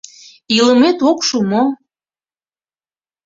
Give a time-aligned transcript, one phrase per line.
[0.55, 1.63] —Илымет ок шу мо?..